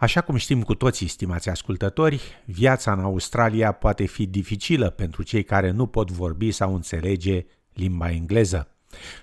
Așa 0.00 0.20
cum 0.20 0.36
știm 0.36 0.62
cu 0.62 0.74
toții, 0.74 1.06
stimați 1.06 1.48
ascultători, 1.48 2.20
viața 2.44 2.92
în 2.92 3.00
Australia 3.00 3.72
poate 3.72 4.06
fi 4.06 4.26
dificilă 4.26 4.90
pentru 4.90 5.22
cei 5.22 5.42
care 5.42 5.70
nu 5.70 5.86
pot 5.86 6.10
vorbi 6.10 6.50
sau 6.50 6.74
înțelege 6.74 7.44
limba 7.72 8.10
engleză. 8.10 8.68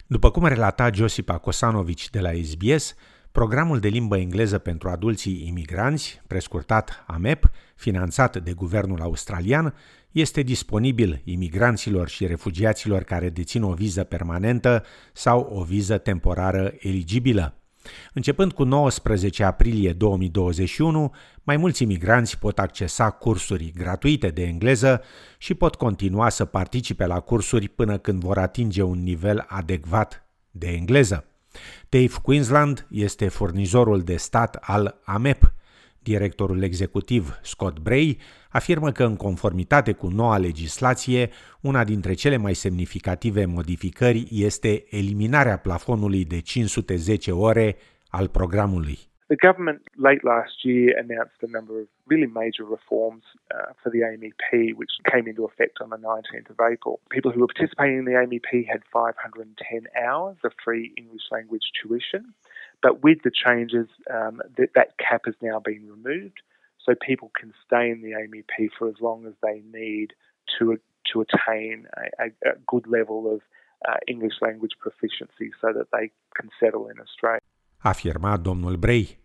După 0.08 0.32
cum 0.32 0.46
relata 0.46 0.90
Josipa 0.94 1.38
Kosanovic 1.38 2.10
de 2.10 2.20
la 2.20 2.30
SBS, 2.44 2.94
programul 3.32 3.80
de 3.80 3.88
limbă 3.88 4.18
engleză 4.18 4.58
pentru 4.58 4.90
adulții 4.90 5.48
imigranți, 5.48 6.22
prescurtat 6.28 7.04
AMEP, 7.08 7.50
finanțat 7.76 8.38
de 8.44 8.54
guvernul 8.54 9.02
australian, 9.02 9.74
este 10.12 10.42
disponibil 10.42 11.22
imigranților 11.24 12.08
și 12.08 12.26
refugiaților 12.26 13.04
care 13.04 13.30
dețin 13.30 13.64
o 13.64 13.74
viză 13.74 14.04
permanentă 14.04 14.84
sau 15.14 15.40
o 15.40 15.64
viză 15.64 15.98
temporară 15.98 16.74
eligibilă. 16.80 17.58
Începând 18.14 18.52
cu 18.52 18.64
19 18.64 19.44
aprilie 19.44 19.94
2021, 19.94 21.14
mai 21.44 21.58
mulți 21.58 21.84
imigranți 21.84 22.40
pot 22.40 22.60
accesa 22.60 23.10
cursuri 23.10 23.72
gratuite 23.76 24.28
de 24.28 24.44
engleză 24.44 25.02
și 25.38 25.54
pot 25.54 25.76
continua 25.76 26.30
să 26.30 26.46
participe 26.46 27.06
la 27.06 27.20
cursuri 27.20 27.68
până 27.68 27.98
când 27.98 28.22
vor 28.22 28.38
atinge 28.38 28.82
un 28.82 29.04
nivel 29.04 29.46
adecvat 29.48 30.28
de 30.52 30.68
engleză. 30.68 31.26
Dave 31.90 32.14
Queensland 32.22 32.88
este 32.90 33.28
furnizorul 33.28 34.02
de 34.02 34.18
stat 34.18 34.58
al 34.62 35.00
AMEP, 35.06 35.54
Directorul 36.14 36.64
executiv 36.64 37.40
Scott 37.42 37.80
Bray 37.80 38.18
afirmă 38.50 38.92
că 38.92 39.04
în 39.04 39.16
conformitate 39.16 39.92
cu 39.94 40.08
noua 40.08 40.38
legislație, 40.38 41.30
una 41.62 41.84
dintre 41.84 42.14
cele 42.14 42.38
mai 42.38 42.54
semnificative 42.54 43.46
modificări 43.46 44.28
este 44.32 44.84
eliminarea 44.90 45.58
plafonului 45.58 46.26
de 46.26 46.42
510 46.42 47.32
ore 47.32 47.76
al 48.10 48.28
programului. 48.28 48.98
The 49.34 49.48
government 49.48 49.82
late 50.08 50.24
last 50.24 50.56
year 50.70 50.88
announced 51.04 51.40
a 51.48 51.52
number 51.58 51.74
of 51.82 51.88
really 52.12 52.32
major 52.42 52.66
reforms 52.78 53.26
uh, 53.52 53.72
for 53.82 53.90
the 53.96 54.02
AMEP, 54.12 54.46
which 54.80 54.94
came 55.12 55.26
into 55.32 55.44
effect 55.52 55.76
on 55.84 55.90
the 55.96 56.02
19th 56.12 56.50
of 56.54 56.58
April. 56.74 56.94
People 57.16 57.32
who 57.34 57.42
were 57.42 57.54
participating 57.56 57.98
in 58.02 58.06
the 58.10 58.18
AMEP 58.24 58.50
had 58.74 58.82
510 58.86 59.88
hours 60.04 60.38
of 60.48 60.52
free 60.66 60.86
English 61.02 61.26
language 61.36 61.68
tuition. 61.82 62.24
But 62.82 63.04
with 63.04 63.20
the 63.24 63.32
changes, 63.46 63.88
um, 64.14 64.42
that, 64.58 64.70
that 64.76 64.98
cap 64.98 65.22
has 65.26 65.36
now 65.42 65.60
been 65.60 65.84
removed, 65.90 66.40
so 66.84 66.94
people 66.96 67.32
can 67.40 67.54
stay 67.66 67.90
in 67.90 68.02
the 68.02 68.14
AMEP 68.22 68.70
for 68.78 68.88
as 68.88 69.00
long 69.00 69.26
as 69.26 69.34
they 69.42 69.62
need 69.80 70.14
to 70.58 70.78
to 71.12 71.22
attain 71.26 71.88
a, 72.26 72.28
a 72.52 72.54
good 72.66 72.86
level 72.98 73.20
of 73.34 73.40
uh, 73.88 73.98
English 74.14 74.38
language 74.42 74.76
proficiency 74.86 75.48
so 75.62 75.68
that 75.78 75.88
they 75.96 76.12
can 76.38 76.50
settle 76.60 76.84
in 76.92 76.98
Australia. 77.00 77.42
Afirma 77.78 78.38
domnul 78.38 78.76
Bray. 78.76 79.20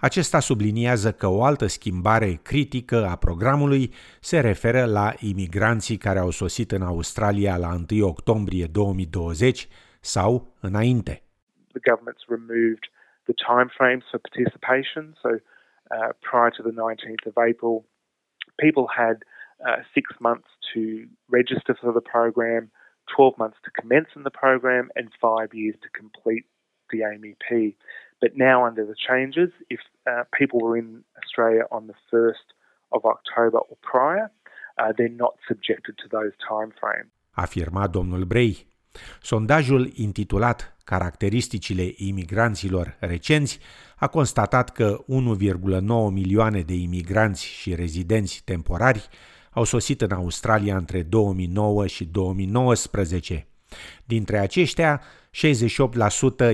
Acesta 0.00 0.40
subliniază 0.40 1.12
că 1.12 1.26
o 1.26 1.42
altă 1.44 1.66
schimbare 1.66 2.32
critică 2.42 3.06
a 3.06 3.16
programului 3.16 3.92
se 4.20 4.40
referă 4.40 4.84
la 4.84 5.12
imigranții 5.18 5.96
care 5.96 6.18
au 6.18 6.30
sosit 6.30 6.72
în 6.72 6.82
Australia 6.82 7.56
la 7.56 7.76
1 7.90 8.06
octombrie 8.06 8.66
2020 8.66 9.68
sau 10.00 10.56
înainte. 10.60 11.22
The 11.72 11.80
government's 11.90 12.26
removed 12.28 12.84
the 13.28 13.34
timeframes 13.34 14.02
for 14.10 14.18
participation. 14.18 15.14
So 15.22 15.38
uh, 15.92 16.12
prior 16.22 16.50
to 16.50 16.62
the 16.62 16.70
19th 16.70 17.26
of 17.26 17.34
April, 17.38 17.84
people 18.58 18.88
had 18.88 19.22
uh, 19.66 19.76
six 19.94 20.10
months 20.20 20.48
to 20.74 21.06
register 21.28 21.76
for 21.80 21.92
the 21.92 22.00
program, 22.00 22.70
12 23.14 23.38
months 23.38 23.58
to 23.64 23.70
commence 23.70 24.08
in 24.16 24.24
the 24.24 24.30
program, 24.30 24.90
and 24.96 25.10
five 25.20 25.54
years 25.54 25.76
to 25.82 25.88
complete 25.90 26.44
the 26.90 27.00
AMEP. 27.00 27.74
But 28.20 28.36
now, 28.36 28.66
under 28.66 28.84
the 28.84 28.96
changes, 28.96 29.50
if 29.70 29.80
uh, 30.10 30.24
people 30.36 30.60
were 30.60 30.76
in 30.76 31.04
Australia 31.22 31.62
on 31.70 31.86
the 31.86 31.94
1st 32.12 32.46
of 32.92 33.04
October 33.04 33.58
or 33.58 33.76
prior, 33.82 34.30
uh, 34.78 34.92
they're 34.96 35.08
not 35.08 35.34
subjected 35.46 35.98
to 35.98 36.08
those 36.10 36.32
timeframes. 36.50 37.10
Afirma 37.36 37.88
domnul 37.88 38.26
Bray. 38.26 38.64
Sondajul 39.22 39.92
intitulat 39.98 40.64
Caracteristicile 40.88 41.92
imigranților 41.96 42.96
recenți 43.00 43.58
a 43.96 44.06
constatat 44.06 44.70
că 44.70 44.98
1,9 45.00 45.04
milioane 46.10 46.60
de 46.60 46.74
imigranți 46.74 47.44
și 47.44 47.74
rezidenți 47.74 48.42
temporari 48.44 49.08
au 49.50 49.64
sosit 49.64 50.00
în 50.00 50.10
Australia 50.10 50.76
între 50.76 51.02
2009 51.02 51.86
și 51.86 52.04
2019. 52.04 53.46
Dintre 54.04 54.38
aceștia, 54.38 55.00
68% 55.00 55.02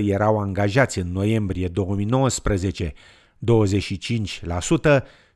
erau 0.01 0.39
angajați 0.39 0.99
în 0.99 1.11
noiembrie 1.11 1.67
2019, 1.67 2.93
25% 2.93 2.95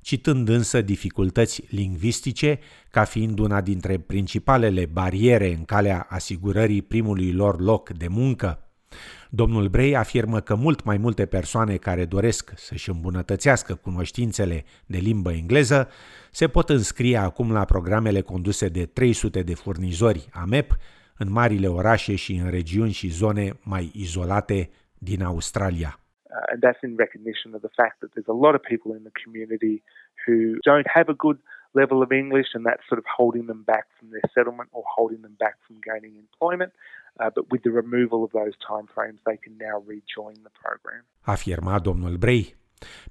citând 0.01 0.49
însă 0.49 0.81
dificultăți 0.81 1.63
lingvistice 1.69 2.59
ca 2.91 3.03
fiind 3.03 3.39
una 3.39 3.61
dintre 3.61 3.97
principalele 3.97 4.85
bariere 4.85 5.53
în 5.53 5.65
calea 5.65 6.07
asigurării 6.09 6.81
primului 6.81 7.31
lor 7.31 7.61
loc 7.61 7.89
de 7.89 8.07
muncă. 8.07 8.63
Domnul 9.29 9.67
Bray 9.67 9.91
afirmă 9.91 10.39
că 10.39 10.55
mult 10.55 10.83
mai 10.83 10.97
multe 10.97 11.25
persoane 11.25 11.75
care 11.75 12.05
doresc 12.05 12.51
să-și 12.55 12.89
îmbunătățească 12.89 13.75
cunoștințele 13.75 14.63
de 14.85 14.97
limbă 14.97 15.31
engleză 15.31 15.89
se 16.31 16.47
pot 16.47 16.69
înscrie 16.69 17.17
acum 17.17 17.51
la 17.51 17.65
programele 17.65 18.21
conduse 18.21 18.67
de 18.67 18.85
300 18.85 19.41
de 19.41 19.53
furnizori 19.53 20.29
AMEP 20.31 20.71
în 21.17 21.31
marile 21.31 21.67
orașe 21.67 22.15
și 22.15 22.33
în 22.43 22.49
regiuni 22.49 22.91
și 22.91 23.07
zone 23.07 23.51
mai 23.63 23.91
izolate 23.93 24.69
din 24.97 25.23
Australia. 25.23 25.99
Uh, 26.23 26.35
and 26.51 26.59
that's 26.63 26.81
in 26.83 26.95
recognition 26.97 27.53
of 27.53 27.61
the 27.67 27.73
fact 27.81 27.95
that 27.99 28.09
there's 28.13 28.31
a 28.35 28.39
lot 28.45 28.53
of 28.57 28.61
people 28.71 28.91
in 28.97 29.03
the 29.09 29.15
community 29.23 29.75
who 30.23 30.35
don't 30.69 30.87
have 30.97 31.07
a 31.15 31.17
good 31.25 31.37
level 31.73 32.01
of 32.01 32.11
English, 32.11 32.49
and 32.55 32.65
that's 32.65 32.85
sort 32.87 32.99
of 33.03 33.07
holding 33.17 33.45
them 33.45 33.63
back 33.65 33.85
from 33.97 34.09
their 34.09 34.27
settlement 34.33 34.69
or 34.71 34.83
holding 34.97 35.21
them 35.21 35.35
back 35.37 35.57
from 35.65 35.75
gaining 35.89 36.15
employment. 36.25 36.71
Uh, 37.19 37.29
but 37.35 37.45
with 37.51 37.61
the 37.67 37.73
removal 37.81 38.19
of 38.23 38.31
those 38.39 38.55
timeframes, 38.69 39.19
they 39.29 39.37
can 39.45 39.55
now 39.67 39.77
rejoin 39.93 40.37
the 40.47 40.53
program. 40.63 41.05
Afirma 41.21 41.79
domnul 41.79 42.15
Bray. 42.17 42.57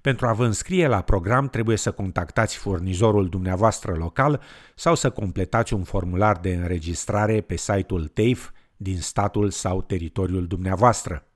Pentru 0.00 0.26
a 0.26 0.32
vă 0.32 0.44
înscrie 0.44 0.86
la 0.86 1.02
program 1.02 1.48
trebuie 1.48 1.76
să 1.76 1.92
contactați 1.92 2.56
furnizorul 2.56 3.28
dumneavoastră 3.28 3.94
local 3.94 4.41
sau 4.75 4.94
să 4.94 5.10
completați 5.10 5.75
un 5.75 5.84
formular 5.84 6.38
de 6.38 6.54
înregistrare 6.54 7.40
pe 7.40 7.56
site-ul 7.56 8.06
TAFE 8.06 8.50
din 8.76 9.00
statul 9.00 9.50
sau 9.50 9.82
teritoriul 9.82 10.46
dumneavoastră. 10.46 11.28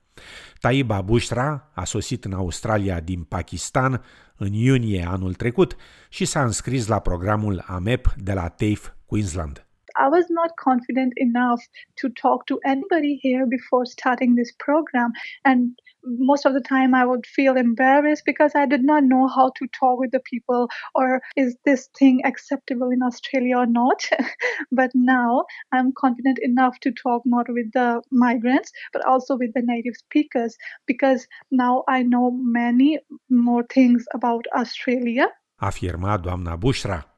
Taiba 0.59 1.01
Bushra 1.01 1.71
a 1.73 1.83
sosit 1.83 2.25
în 2.25 2.33
Australia 2.33 2.99
din 2.99 3.23
Pakistan 3.23 4.03
în 4.37 4.53
iunie 4.53 5.05
anul 5.07 5.33
trecut 5.33 5.75
și 6.09 6.25
s-a 6.25 6.43
înscris 6.43 6.87
la 6.87 6.99
programul 6.99 7.63
AMEP 7.67 8.13
de 8.17 8.33
la 8.33 8.47
TAFE 8.47 8.95
Queensland. 9.05 9.65
I 10.05 10.07
was 10.15 10.27
not 10.39 10.51
confident 10.55 11.11
enough 11.27 11.61
to 12.01 12.07
talk 12.23 12.39
to 12.45 12.55
anybody 12.73 13.13
here 13.21 13.45
before 13.57 13.85
starting 13.85 14.31
this 14.39 14.51
program. 14.65 15.11
And 15.41 15.61
most 16.05 16.45
of 16.45 16.53
the 16.53 16.61
time, 16.61 16.93
I 16.93 17.05
would 17.05 17.25
feel 17.25 17.55
embarrassed 17.57 18.23
because 18.25 18.51
I 18.55 18.65
did 18.65 18.83
not 18.83 19.03
know 19.03 19.27
how 19.27 19.51
to 19.57 19.67
talk 19.67 19.99
with 19.99 20.11
the 20.11 20.19
people 20.19 20.69
or 20.95 21.21
is 21.35 21.55
this 21.65 21.89
thing 21.97 22.21
acceptable 22.25 22.89
in 22.89 23.01
Australia 23.01 23.57
or 23.57 23.65
not. 23.65 24.03
but 24.71 24.91
now 24.93 25.45
I'm 25.71 25.93
confident 25.97 26.39
enough 26.41 26.79
to 26.81 26.91
talk 26.91 27.23
not 27.25 27.47
with 27.49 27.71
the 27.73 28.01
migrants, 28.11 28.71
but 28.91 29.05
also 29.05 29.37
with 29.37 29.53
the 29.53 29.61
native 29.63 29.95
speakers 29.95 30.55
because 30.87 31.27
now 31.51 31.83
I 31.87 32.03
know 32.03 32.31
many 32.31 32.99
more 33.29 33.63
things 33.73 34.05
about 34.13 34.45
Australia. 34.55 35.27
Afirma 35.61 36.17
doamna 36.17 36.57
Bushra. 36.57 37.12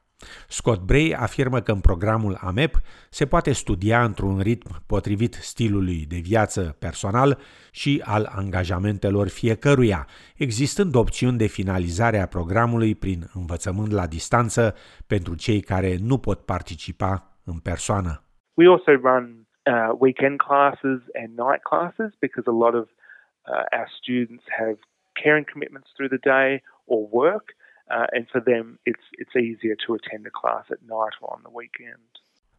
Scott 0.48 0.80
Bray 0.80 1.16
afirmă 1.18 1.60
că 1.60 1.72
în 1.72 1.80
programul 1.80 2.38
AMEP 2.40 2.74
se 3.10 3.26
poate 3.26 3.52
studia 3.52 4.04
într-un 4.04 4.38
ritm 4.40 4.82
potrivit 4.86 5.34
stilului 5.34 6.06
de 6.08 6.18
viață 6.22 6.76
personal 6.78 7.38
și 7.70 8.02
al 8.04 8.32
angajamentelor 8.36 9.28
fiecăruia, 9.28 10.06
existând 10.36 10.94
opțiuni 10.94 11.38
de 11.38 11.46
finalizare 11.46 12.18
a 12.18 12.26
programului 12.26 12.94
prin 12.94 13.20
învățământ 13.34 13.92
la 13.92 14.06
distanță 14.06 14.74
pentru 15.06 15.34
cei 15.34 15.60
care 15.60 15.96
nu 16.00 16.18
pot 16.18 16.40
participa 16.44 17.36
în 17.44 17.58
persoană. 17.58 18.22
We 18.54 18.68
also 18.68 18.90
run 18.90 19.46
uh, 19.66 19.90
weekend 19.98 20.36
classes 20.36 21.00
and 21.20 21.30
night 21.46 21.62
classes 21.62 22.10
because 22.18 22.46
a 22.48 22.56
lot 22.64 22.74
of 22.74 22.86
uh, 22.88 23.64
our 23.76 23.88
students 24.00 24.44
have 24.58 24.78
caring 25.22 25.44
commitments 25.52 25.88
through 25.94 26.10
the 26.16 26.22
day 26.36 26.62
or 26.84 27.00
work. 27.10 27.46
Uh, 27.90 28.16
and 28.16 28.24
for 28.32 28.42
them 28.42 28.80
it's 28.82 29.06
it's 29.20 29.34
easier 29.48 29.76
to 29.84 29.88
attend 29.98 30.26
a 30.26 30.34
class 30.40 30.64
at 30.70 30.80
night 30.80 31.14
or 31.20 31.28
on 31.34 31.40
the 31.42 31.52
weekend. 31.52 32.08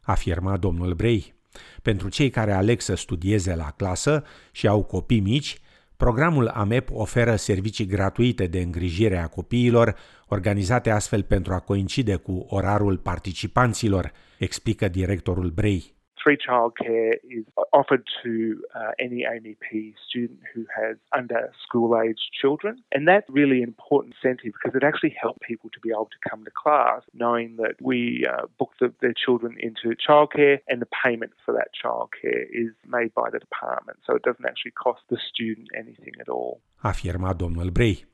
Afirma 0.01 0.57
domnul 0.57 0.94
Bray. 0.94 1.35
Pentru 1.81 2.09
cei 2.09 2.29
care 2.29 2.51
aleg 2.51 2.79
să 2.79 2.95
studieze 2.95 3.56
la 3.56 3.71
clasă 3.71 4.24
și 4.51 4.68
au 4.68 4.83
copii 4.83 5.19
mici, 5.19 5.57
programul 5.97 6.47
AMEP 6.47 6.89
oferă 6.91 7.35
servicii 7.35 7.85
gratuite 7.85 8.47
de 8.47 8.59
îngrijire 8.59 9.18
a 9.18 9.27
copiilor, 9.27 9.95
organizate 10.27 10.89
astfel 10.89 11.24
pentru 11.24 11.53
a 11.53 11.59
coincide 11.59 12.15
cu 12.15 12.45
orarul 12.50 12.97
participanților, 12.97 14.12
explică 14.38 14.88
directorul 14.88 15.50
Bray. 15.50 15.96
Free 16.27 16.38
childcare 16.50 17.13
is 17.38 17.45
offered 17.71 18.03
to 18.21 18.62
uh, 18.75 18.91
any 19.00 19.19
AMEP 19.33 19.94
student 20.09 20.41
who 20.53 20.65
has 20.79 20.97
under 21.19 21.41
school 21.65 21.89
age 22.03 22.21
children. 22.41 22.74
And 22.91 23.07
that's 23.07 23.29
really 23.29 23.62
important 23.62 24.13
incentive 24.15 24.51
because 24.57 24.75
it 24.79 24.83
actually 24.89 25.15
helps 25.24 25.39
people 25.51 25.69
to 25.75 25.79
be 25.79 25.91
able 25.97 26.12
to 26.15 26.29
come 26.29 26.44
to 26.44 26.51
class 26.63 27.01
knowing 27.13 27.50
that 27.63 27.75
we 27.89 28.00
uh, 28.33 28.47
book 28.59 28.71
the, 28.81 28.88
their 29.03 29.15
children 29.25 29.51
into 29.68 29.85
childcare 30.07 30.57
and 30.69 30.77
the 30.85 30.91
payment 31.03 31.31
for 31.45 31.53
that 31.59 31.69
childcare 31.81 32.44
is 32.63 32.71
made 32.97 33.12
by 33.21 33.27
the 33.33 33.39
department. 33.47 33.97
So 34.06 34.12
it 34.19 34.24
doesn't 34.27 34.47
actually 34.51 34.75
cost 34.85 35.03
the 35.13 35.19
student 35.31 35.68
anything 35.83 36.13
at 36.24 36.27
all. 36.35 36.53
Afirma 36.81 37.33
domnul 37.33 37.69
Brei. 37.69 38.06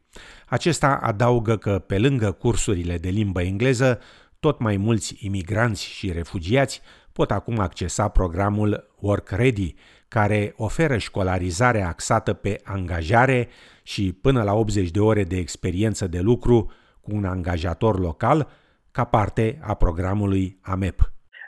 Acesta 0.47 0.99
adaugă 1.01 1.57
că, 1.57 1.79
pe 1.79 1.99
lângă 1.99 2.31
cursurile 2.31 2.97
de 2.97 3.09
limbă 3.09 3.41
engleză, 3.41 3.99
tot 4.45 4.59
mai 4.59 4.77
mulți 4.77 5.25
imigranți 5.25 5.83
și 5.85 6.11
refugiați 6.11 6.81
pot 7.13 7.31
acum 7.31 7.59
accesa 7.59 8.07
programul 8.07 8.71
Work 8.99 9.29
Ready, 9.29 9.75
care 10.07 10.53
oferă 10.57 10.97
școlarizare 10.97 11.81
axată 11.81 12.33
pe 12.33 12.59
angajare 12.63 13.47
și 13.83 14.03
până 14.21 14.43
la 14.43 14.53
80 14.53 14.91
de 14.91 14.99
ore 14.99 15.23
de 15.23 15.37
experiență 15.37 16.07
de 16.07 16.19
lucru 16.19 16.71
cu 17.01 17.11
un 17.15 17.25
angajator 17.25 17.99
local, 17.99 18.47
ca 18.91 19.03
parte 19.03 19.59
a 19.61 19.73
programului 19.73 20.57
AMEP. 20.61 20.99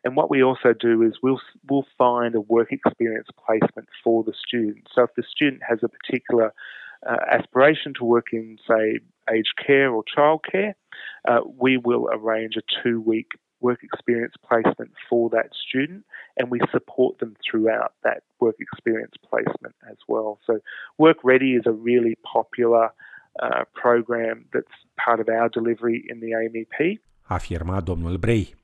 And 0.04 0.16
what 0.18 0.30
we 0.30 0.42
also 0.52 0.70
do 0.88 0.94
is 1.08 1.14
we'll, 1.26 1.44
we'll 1.70 1.90
find 2.04 2.32
a 2.42 2.44
work 2.56 2.70
experience 2.80 3.30
placement 3.46 3.88
for 4.04 4.18
the 4.30 4.36
student. 4.46 4.82
So 4.94 5.00
if 5.08 5.12
the 5.20 5.26
student 5.34 5.62
has 5.70 5.80
a 5.88 5.90
particular 5.98 6.48
uh, 7.10 7.22
aspiration 7.38 7.92
to 8.00 8.04
work 8.14 8.28
in, 8.40 8.46
say, 8.70 8.86
aged 9.30 9.56
care 9.66 9.92
or 9.92 10.04
childcare, 10.16 10.74
uh, 11.28 11.40
we 11.58 11.78
will 11.78 12.08
arrange 12.12 12.56
a 12.58 12.64
two 12.84 13.02
week 13.02 13.28
work 13.62 13.82
experience 13.84 14.36
placement 14.48 14.92
for 15.10 15.30
that 15.30 15.50
student 15.68 16.06
and 16.38 16.52
we 16.52 16.60
support 16.72 17.18
them 17.20 17.36
throughout 17.46 17.94
that 18.04 18.24
work 18.40 18.56
experience 18.60 19.16
placement 19.30 19.76
as 19.90 19.98
well. 20.08 20.40
So, 20.46 20.60
Work 20.98 21.18
Ready 21.24 21.52
is 21.60 21.66
a 21.66 21.72
really 21.72 22.16
popular 22.34 22.86
uh, 23.42 23.64
program 23.74 24.46
that's 24.54 24.76
part 25.06 25.20
of 25.20 25.28
our 25.30 25.50
delivery 25.50 26.04
in 26.10 26.20
the 26.20 26.32
AMEP. 26.34 27.02
Afirma 27.28 27.82
domnul 27.82 28.18
Brei. 28.18 28.56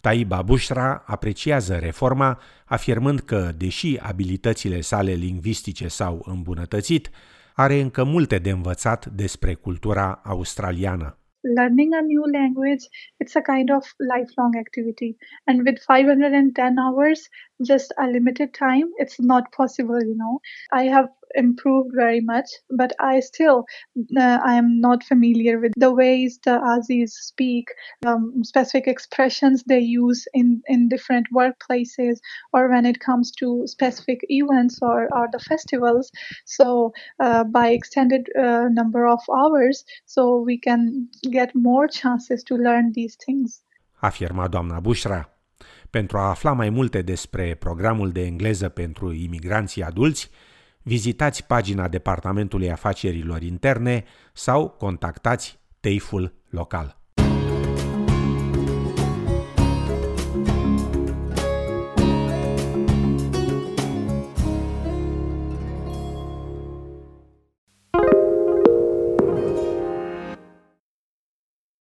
Taiba 0.00 0.42
Bushra 0.42 1.02
apreciază 1.06 1.76
reforma, 1.76 2.38
afirmând 2.64 3.20
că, 3.20 3.50
deși 3.56 3.98
abilitățile 4.00 4.80
sale 4.80 5.12
lingvistice 5.12 5.88
s-au 5.88 6.24
îmbunătățit, 6.26 7.10
are 7.56 7.80
încă 7.80 8.04
multe 8.04 8.38
de 8.38 8.50
învățat 8.50 9.06
despre 9.06 9.54
cultura 9.54 10.20
australiană. 10.24 11.18
learning 11.56 11.92
a 12.00 12.02
new 12.12 12.24
language 12.40 12.84
it's 13.20 13.34
a 13.40 13.44
kind 13.52 13.68
of 13.76 13.84
lifelong 14.14 14.52
activity 14.64 15.10
and 15.48 15.56
with 15.66 15.78
510 15.86 16.76
hours 16.84 17.20
just 17.62 17.92
a 17.98 18.06
limited 18.06 18.52
time 18.54 18.90
it's 18.98 19.20
not 19.20 19.52
possible 19.52 20.00
you 20.02 20.16
know 20.16 20.40
i 20.72 20.84
have 20.84 21.08
improved 21.34 21.90
very 21.94 22.20
much, 22.20 22.46
but 22.70 22.92
I 23.00 23.20
still 23.20 23.64
uh, 24.16 24.38
I 24.44 24.54
am 24.54 24.80
not 24.80 25.04
familiar 25.04 25.58
with 25.58 25.72
the 25.76 25.92
ways 25.92 26.38
the 26.44 26.58
Aussies 26.58 27.10
speak, 27.10 27.68
um, 28.06 28.42
specific 28.42 28.86
expressions 28.86 29.62
they 29.66 29.80
use 29.80 30.26
in 30.32 30.62
in 30.66 30.88
different 30.88 31.26
workplaces, 31.34 32.18
or 32.52 32.70
when 32.70 32.86
it 32.86 33.00
comes 33.00 33.30
to 33.40 33.66
specific 33.66 34.20
events 34.28 34.78
or 34.82 35.08
or 35.14 35.28
the 35.32 35.38
festivals. 35.38 36.10
So 36.44 36.92
uh, 37.20 37.44
by 37.44 37.68
extended 37.68 38.28
uh, 38.38 38.68
number 38.70 39.06
of 39.06 39.20
hours, 39.34 39.84
so 40.06 40.38
we 40.38 40.58
can 40.58 41.08
get 41.30 41.54
more 41.54 41.88
chances 41.88 42.42
to 42.44 42.54
learn 42.54 42.92
these 42.92 43.16
things. 43.16 43.62
Afirma 44.02 44.48
doamna 44.48 44.82
Bushra. 44.82 45.33
Pentru 45.94 46.18
a 46.18 46.28
afla 46.28 46.52
mai 46.52 46.70
multe 46.70 47.02
despre 47.02 47.54
programul 47.54 48.10
de 48.10 48.24
engleză 48.24 48.68
pentru 48.68 49.12
imigranții 49.12 49.82
adulți, 49.82 50.30
vizitați 50.82 51.46
pagina 51.46 51.88
Departamentului 51.88 52.70
Afacerilor 52.70 53.42
Interne 53.42 54.04
sau 54.32 54.68
contactați 54.68 55.58
Teiful 55.80 56.34
local. 56.48 57.03